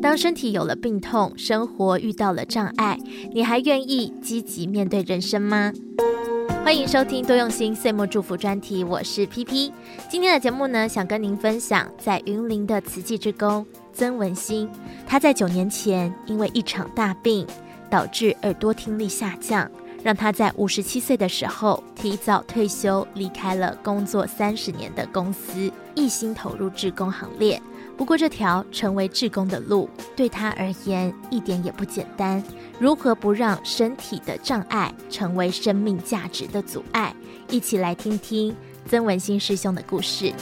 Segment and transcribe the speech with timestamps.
[0.00, 2.98] 当身体有了病痛，生活遇到了障碍，
[3.32, 5.72] 你还愿意积极面对人生吗？
[6.64, 9.72] 欢迎收听多用心岁末祝福专题，我是 PP。
[10.08, 14.68] 今天的节目呢，想跟您分享在云林的慈济志工曾文馨，
[15.06, 17.46] 他在九年前因为一场大病，
[17.90, 19.68] 导致耳朵听力下降，
[20.04, 27.60] 让他在五十七岁的时候提早退休，离开了工作三十年的公司，一心投入志工行列。
[27.96, 32.42] 不过，这条成为志工的路对他而言一点也不简单。
[32.80, 37.14] 如何不让身体的障碍成为生命价值的阻碍？
[37.48, 38.54] 一起来听听
[38.88, 40.32] 曾文馨师兄的故事。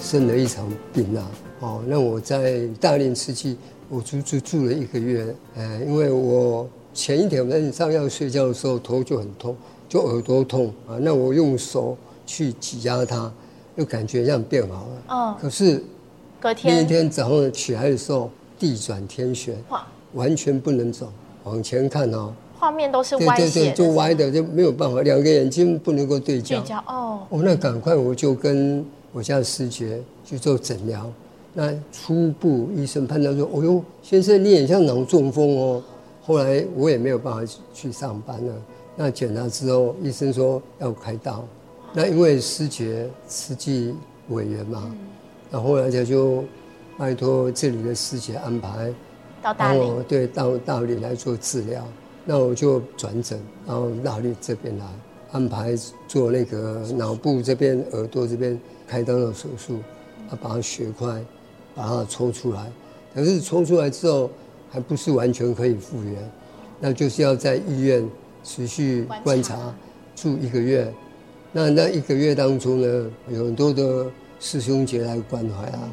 [0.00, 1.30] 生了一场病啊！
[1.60, 3.56] 哦，那我在大林慈济，
[3.88, 5.32] 我足足住了一个月。
[5.54, 9.56] 呃，因为我前一天晚上要睡觉的时候，头就很痛，
[9.88, 10.98] 就耳朵痛啊。
[11.00, 11.96] 那我用手。
[12.28, 13.32] 去挤压它，
[13.76, 15.02] 又感觉这样变好了。
[15.08, 15.36] 哦。
[15.40, 15.82] 可是，
[16.38, 19.56] 隔天那一天早上起来的时候，地转天旋，
[20.12, 21.10] 完全不能走，
[21.44, 22.34] 往前看哦。
[22.58, 23.50] 画面都是歪斜的。
[23.50, 26.60] 对对对，就歪的，就没有办法，两个眼睛不能够对焦。
[26.60, 27.20] 对焦哦。
[27.30, 31.10] 哦，那赶快我就跟我家师姐去做诊疗。
[31.54, 35.82] 那初步医生判断说：“哦呦，先生你也像脑中风哦。”
[36.22, 38.54] 后来我也没有办法去上班了。
[38.94, 41.42] 那检查之后，医生说要开刀。
[41.92, 43.94] 那因为师姐慈济
[44.28, 44.94] 委员嘛，
[45.50, 46.44] 那、嗯、后来就就
[46.98, 48.92] 拜托这里的师姐安排
[49.42, 51.82] 到大理，对，到大理来做治疗。
[52.26, 54.84] 那我就转诊，然后大理这边来
[55.32, 55.74] 安排
[56.06, 59.78] 做那个脑部这边、耳朵这边开刀的手术，
[60.28, 61.24] 啊，把血块
[61.74, 62.70] 把它抽出来。
[63.14, 64.30] 可是抽出来之后
[64.68, 66.30] 还不是完全可以复原，
[66.80, 68.06] 那就是要在医院
[68.44, 69.74] 持续观察
[70.14, 70.92] 住一个月。
[71.50, 74.06] 那那一个月当中呢，有很多的
[74.38, 75.90] 师兄姐来关怀啊，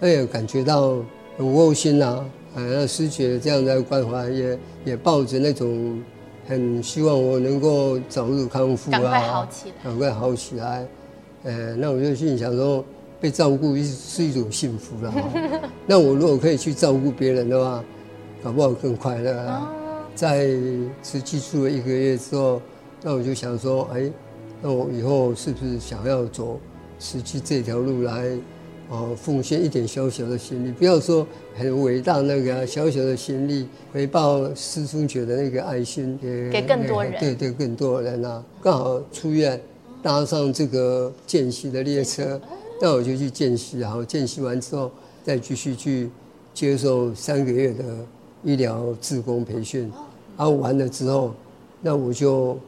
[0.00, 0.96] 哎呀，感觉到
[1.38, 2.24] 很窝心啊，
[2.56, 6.02] 哎，那师姐这样来关怀，也也抱着那种
[6.48, 10.86] 很希望我能够早日康复啊，赶快好起来，赶快好起来，
[11.44, 12.84] 哎，那我就心里想说，
[13.20, 15.14] 被照顾是一种幸福了。
[15.86, 17.84] 那我如果可以去照顾别人的话，
[18.42, 19.72] 搞不好更快乐啊。
[20.16, 20.48] 在
[21.00, 22.60] 慈济住了一个月之后，
[23.02, 24.10] 那我就想说，哎。
[24.66, 26.58] 那我以后是不是想要走
[26.98, 28.36] 慈济这条路来，
[28.90, 30.72] 哦，奉献一点小小的心力？
[30.72, 37.14] 不要说很伟大那个小小的心力，回报师兄姐的那个爱心，给给更多人。
[37.20, 38.44] 对对，更多人啊！
[38.60, 39.60] 刚好出院，
[40.02, 42.40] 搭上这个见习的列车，
[42.82, 44.90] 那我就去见习，然后见习完之后，
[45.22, 46.10] 再继续去
[46.52, 47.84] 接受三个月的
[48.42, 49.82] 医疗志工培训，
[50.36, 51.32] 然后完了之后，
[51.80, 52.58] 那我就。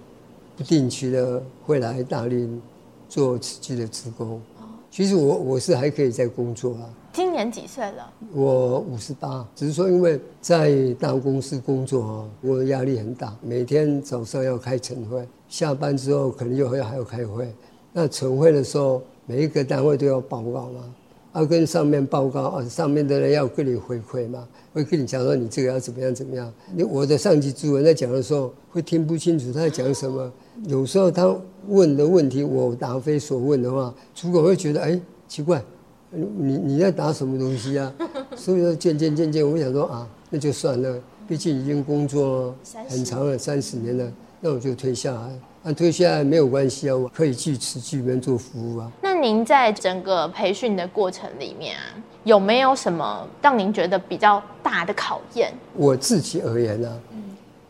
[0.59, 2.61] 不定期的会来大林
[3.09, 4.43] 做慈济的职工。
[4.91, 6.91] 其实我我是还可以在工作啊。
[7.13, 8.13] 今年几岁了？
[8.33, 17.55] 我五十八，只是说因为在大公司工作啊，我的压力很大，每天早上要开晨会，下班之后可能又要还要开会。
[17.93, 20.93] 那晨会的时候，每一个单位都要报告嘛。
[21.39, 26.53] 要跟上面报告啊，上面的人要跟你回馈嘛，会跟你讲说你这个要怎么样怎么样。
[26.75, 30.31] 你我的上级主任在讲的时候，会听不清楚他在讲什么。
[30.67, 31.33] 有时候他
[31.69, 35.63] 问的问题我答非所问的话，主管会觉得哎奇怪，
[36.11, 37.95] 你你在答什么东西啊？
[38.35, 42.53] 所以说渐渐渐渐，我想说啊，那就算了，毕竟已经工作
[42.89, 45.31] 很长了三十年了，那我就退下来。
[45.63, 48.91] 那退下来没有关系啊，我可以去慈济里面做服务啊。
[49.03, 51.83] 那您在整个培训的过程里面啊，
[52.25, 55.53] 有没有什么让您觉得比较大的考验？
[55.75, 56.95] 我自己而言呢、啊，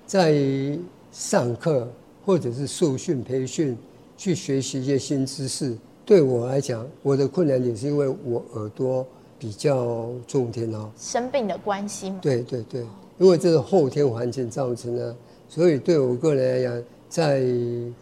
[0.07, 0.39] 在
[1.11, 1.89] 上课
[2.25, 3.77] 或者是受训培训，
[4.17, 9.05] 去学习一些新知识，对我来讲，我的困难点是因为我耳朵
[9.39, 12.19] 比较重天哦，生病的关系吗？
[12.21, 12.83] 对对对，
[13.19, 15.17] 因为这是后天环境造成的，
[15.49, 16.85] 所以对我个人来讲。
[17.09, 17.43] 在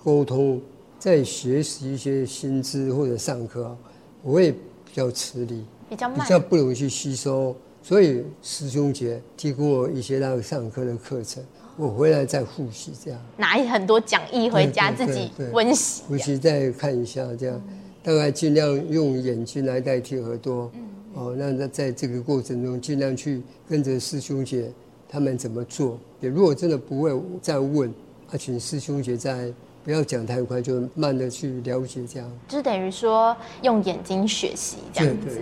[0.03, 0.61] 沟通，
[0.99, 3.77] 在学习一些新知或者上课，
[4.23, 7.55] 我会比较吃力，比较慢，比较不容易去吸收。
[7.83, 11.41] 所以师兄姐提供我一些那个上课的课程，
[11.77, 17.63] 我回来再复习，这样拿很多讲义回家自己温习，复习再看一下，这样
[18.03, 20.69] 大概尽量用眼睛来代替耳朵。
[21.15, 24.71] 哦，那在在这个过程中，尽量去跟着师兄姐
[25.09, 25.97] 他们怎么做。
[26.21, 27.95] 也如果真的不会，再问。
[28.31, 29.53] 啊，请师兄姐在
[29.85, 32.31] 不要讲太快，就慢的去了解，这样。
[32.49, 35.41] 就是等于说用眼睛学习这样子，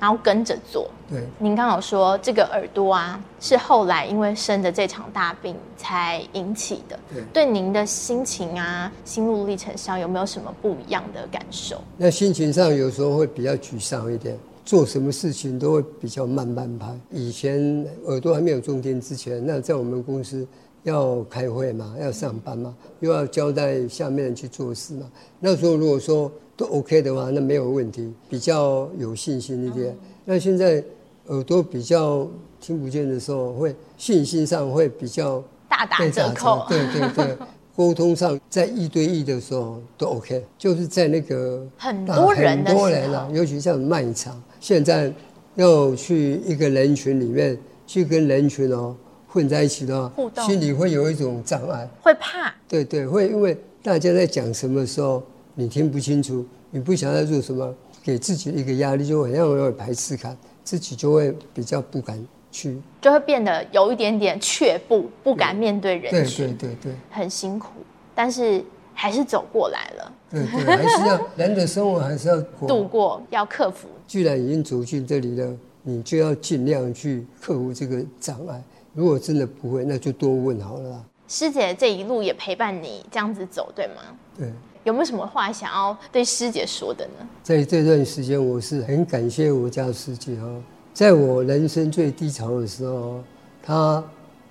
[0.00, 0.90] 然后跟着做。
[1.08, 6.98] 对，您刚好说这个耳朵啊，是后来因为生的这场大病才引起的。
[7.12, 11.80] 对，对您的心情啊，心路历程上有没有什么不一样的感受？
[11.96, 16.92] 那心情上有时候会比较沮丧一点，做什么事情都会比较慢半拍。
[17.10, 20.44] 以前耳朵还没有中天之前，那在我们公司
[20.84, 25.10] 要开会嘛，要上班嘛，又要交代下面人去做事嘛。
[25.40, 29.88] 那时候如果说都 OK 的话，那没有问题，比较有信心一点。
[29.88, 30.82] 嗯、那现在
[31.26, 32.28] 耳朵比较
[32.60, 36.64] 听不见的时候，会信心上会比较大打折扣。
[36.68, 37.36] 对对对，
[37.74, 45.12] 沟通上在一对一的时候都 OK，就是在那个很多人的时候，很多人啊，尤其像卖场，现在
[45.56, 48.94] 要去一个人群里面去跟人群哦
[49.34, 52.54] 混在一起的话，心里会有一种障碍，会怕。
[52.66, 55.22] 对对，会因为大家在讲什么时候。
[55.56, 57.72] 你听不清楚，你不想要做什么，
[58.02, 62.20] 给自己一个压力，就会让我有排斥感，自己就会比较不敢
[62.50, 67.68] 去，就会变得有一点点却步，不敢面对人群，对对对对，很辛苦，
[68.16, 73.86] 但是还是走过来了，对对，还是要人的生活还是要过度过，要克服。
[74.08, 78.60] 既然已经走进这里了，你就要尽量去克服这个障碍。
[78.92, 81.04] 如果真的不会，那就多问好了啦。
[81.28, 84.02] 师姐这一路也陪伴你这样子走，对吗？
[84.36, 84.52] 对。
[84.84, 87.26] 有没有什么话想要对师姐说的呢？
[87.42, 93.22] 在这段时间，我是很感谢我家师姐哦，在我人生最低潮的时候，
[93.62, 94.04] 她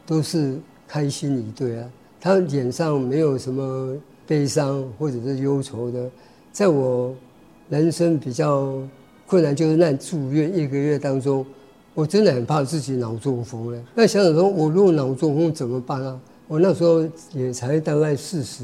[0.07, 1.89] 都是开心一对啊，
[2.19, 3.95] 她脸上没有什么
[4.25, 6.09] 悲伤或者是忧愁的。
[6.51, 7.13] 在我
[7.69, 8.81] 人生比较
[9.25, 11.45] 困难，就是那住院一个月当中，
[11.93, 13.83] 我真的很怕自己脑中风了。
[13.95, 16.19] 那想想说，我如果脑中风怎么办啊？
[16.47, 17.03] 我那时候
[17.33, 18.63] 也才大概四十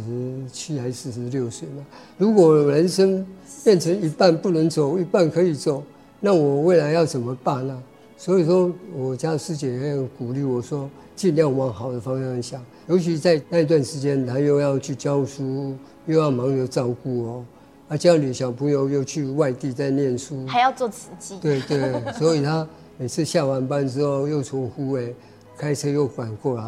[0.52, 1.84] 七还四十六岁嘛。
[2.18, 3.26] 如果人生
[3.64, 5.82] 变成一半不能走，一半可以走，
[6.20, 7.82] 那我未来要怎么办呢？
[8.18, 12.62] 所以说，我家师姐也很鼓励我说，尽量往好的方向想。
[12.88, 15.74] 尤其在那一段时间，她又要去教书，
[16.06, 17.46] 又要忙着照顾哦，
[17.90, 21.40] 啊，家里小朋友又去外地在念书，还要做慈济。
[21.40, 22.66] 对对，所以他
[23.00, 25.16] 每次下完班之后，又从虎尾
[25.58, 26.64] 开车又返过来。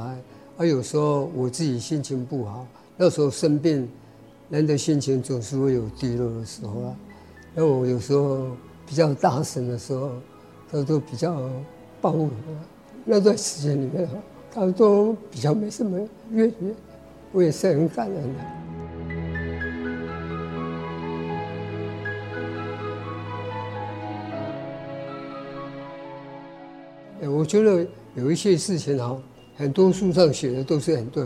[0.58, 2.66] 啊有时候我自己心情不好，
[2.98, 3.88] 那时候生病，
[4.50, 6.96] 人的心情总是会有低落的时候啊。
[7.54, 8.48] 那我有时候
[8.88, 10.12] 比较大声的时候，
[10.72, 11.50] 他都比较
[12.02, 12.32] 包容。
[13.06, 14.10] 那段时间里面，
[14.52, 16.00] 他都比较没什么
[16.32, 16.76] 怨言，
[17.32, 18.40] 我也是很感恩的。
[27.30, 27.86] 我觉得
[28.16, 29.18] 有一些事情哈。
[29.58, 31.24] 很多书上写的都是很对，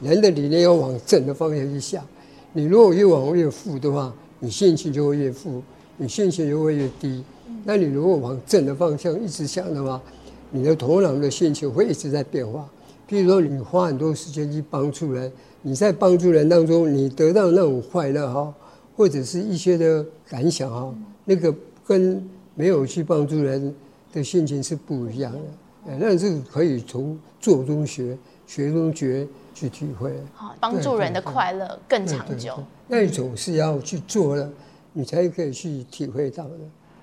[0.00, 2.04] 人的理念要往正的方向去想。
[2.52, 5.62] 你如果越往越负的话，你心情就会越负，
[5.96, 7.22] 你心情就会越低。
[7.64, 10.02] 那你如果往正的方向一直想的话，
[10.50, 12.68] 你的头脑的心情会一直在变化。
[13.08, 15.30] 譬如说，你花很多时间去帮助人，
[15.62, 18.52] 你在帮助人当中，你得到那种快乐哈，
[18.96, 20.92] 或者是一些的感想哈，
[21.24, 21.54] 那个
[21.86, 22.20] 跟
[22.56, 23.72] 没有去帮助人
[24.12, 25.38] 的心情是不一样的。
[25.98, 29.24] 那是可以从做中学，学中觉
[29.54, 30.12] 去体会。
[30.34, 32.58] 好，帮助人的快乐更长久。
[32.88, 34.50] 那一种是要去做了，
[34.92, 36.54] 你才可以去体会到的。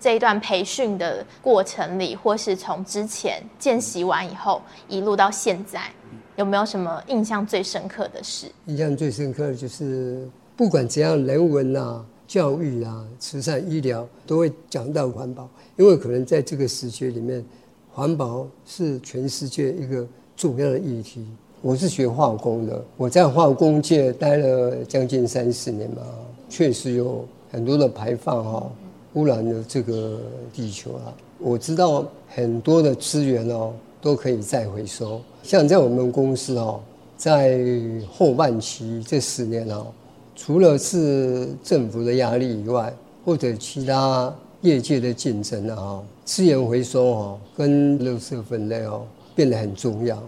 [0.02, 5.90] 这一段培训的过程里，或是从之前见习完以后，一路到现在，
[6.36, 8.48] 有没有什么印象最深刻的事？
[8.66, 10.28] 印象最深刻的就是，
[10.58, 12.04] 不管怎样，人文啊、
[12.34, 15.48] 教育啊、慈善、医疗，都会讲到环保，
[15.78, 17.46] 因为可能在这个时节里面。
[17.94, 20.04] 环保是全世界一个
[20.36, 21.24] 重要的议题。
[21.62, 26.02] 我是学化工的，我在化工界待了将近三十年嘛，
[26.50, 28.72] 确实有很多的排放哈，
[29.14, 30.20] 污染了这个
[30.52, 31.14] 地球啊。
[31.38, 36.80] 我知道很多的资源哦都可以再回收，像在我们公司哦，
[37.16, 37.64] 在
[38.12, 39.86] 后半期这十年哦，
[40.36, 42.94] 除了是政府的压力以外，
[43.26, 44.34] 或者其他。
[44.64, 50.24] 业界的竞争啊，资源回收哦，跟垃圾分类哦，变得很重要。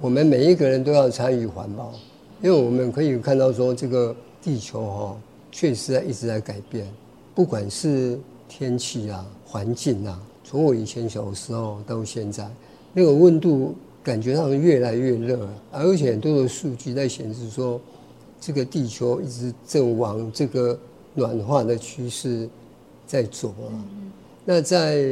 [0.00, 1.92] 我们每一个人都要参与环保，
[2.40, 5.16] 因为我们可以看到说，这个地球哈，
[5.50, 6.86] 确实在一直在改变，
[7.34, 8.16] 不管是
[8.48, 12.48] 天气啊、环境啊，从我以前小时候到现在，
[12.92, 13.74] 那个温度
[14.04, 17.80] 感觉上越来越热，而且很多的数据在显示说，
[18.40, 20.78] 这个地球一直正往这个
[21.14, 22.48] 暖化的趋势。
[23.06, 23.74] 在走啊，
[24.44, 25.02] 那在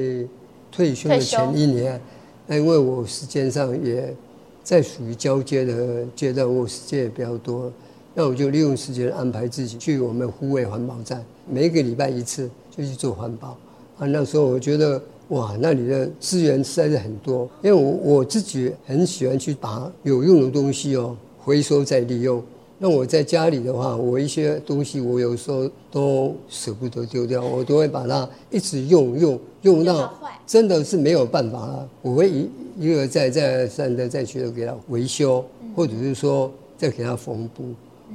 [0.71, 2.01] 退休的前一年，
[2.47, 4.15] 那因为我时间上也
[4.63, 7.73] 在属于交接的阶段，我时间也比较多，
[8.15, 13.59] 那我就利用时间安排自己去我们虎尾环保站，每一个礼拜一次就去做环保
[13.99, 14.07] 啊。
[14.07, 17.51] 那时候我觉得哇，那里的资源实在是很多。
[17.63, 22.41] 因为我我自己很喜欢去把有用的东西哦回收再利用。
[22.79, 30.13] 那我在家里的话，我一些东西我有时候都舍不得丢掉，我都会把它一直用用用到
[30.47, 35.45] 真的是没有办法了，我会一一而再再而三的再去给它维修，
[35.75, 37.65] 或者是说再给它缝补。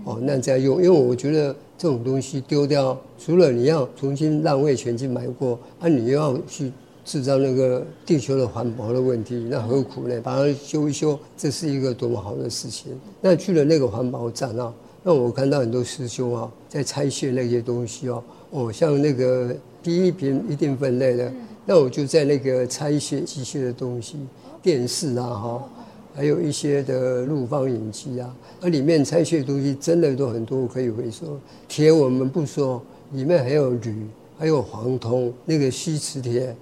[0.05, 6.71] 哦，那再用，因为我觉得这种东西丢掉，除了你要重新浪费钱去买过，啊，你又要去
[7.05, 10.19] 制造那个地球的环保的问题，那何苦呢？
[10.21, 12.93] 把它修一修，这是一个多么好的事情。
[13.21, 21.31] 那去了那个环保站啊，那我看到很多师兄啊，在拆卸那些东西哦，哦，像那个第一瓶一定分类的，
[21.65, 24.17] 那我就在那个拆卸机械的东西，
[24.61, 25.69] 电视啊，哈。
[26.15, 28.31] 还有一些的录放影机啊，
[28.61, 31.39] 而里面拆卸的东西真的都很多可以回收。
[31.67, 32.79] 铁我们不说，
[33.13, 34.05] 里面还有铝，
[34.37, 36.55] 还有黄铜，那个吸磁铁，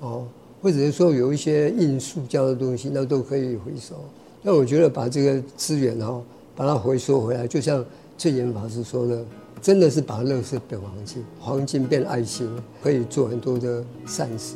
[0.00, 0.26] 哦，
[0.62, 3.96] 或者是说有一些硬塑胶的东西，那都可以回收。
[4.42, 6.20] 那我觉得把这个资源哈，
[6.54, 7.84] 把它回收回来，就像
[8.16, 9.24] 证严法师说的，
[9.60, 12.48] 真的是把垃圾变黄金，黄金变爱心，
[12.82, 14.54] 可以做很多的善事。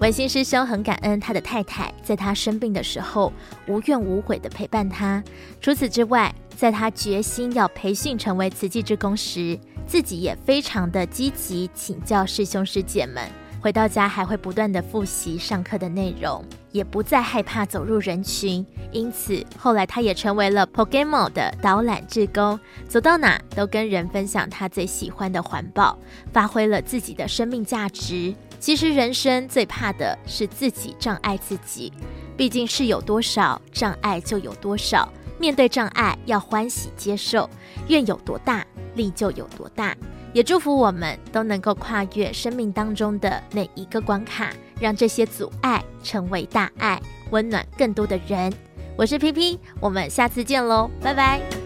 [0.00, 3.32] 文心师兄很感恩他的太太在他生病的时候
[3.68, 5.22] 无怨无悔的陪伴他。
[5.60, 13.28] 除此之外，在他决心要培训成为慈济之工时，自己也非常的积极请教师兄师姐们。
[13.60, 18.66] 回到家还会不断的复习上课的内容，也不再害怕走入人群。
[18.90, 22.58] 因此，后来他也成为了 Pokemon 的导览志工，
[22.88, 25.96] 走到哪都跟人分享他最喜欢的环保，
[26.32, 28.34] 发挥了自己的生命价值。
[28.58, 31.92] 其实人生最怕的是自己障碍自己，
[32.36, 35.08] 毕竟是有多少障碍就有多少。
[35.38, 37.48] 面对障碍要欢喜接受，
[37.88, 39.96] 愿有多大力就有多大。
[40.32, 48.52] 也祝福我们都能够跨越生命当中的每一个关卡，让这些阻碍成为大爱，温暖更多的人。
[48.96, 51.61] 我是 PP，我们下次见喽，拜拜。